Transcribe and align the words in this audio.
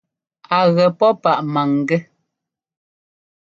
A 0.57 0.59
gɛ 0.75 0.85
pó 0.97 1.07
páʼ 1.23 1.39
máŋgɛ́. 1.53 1.99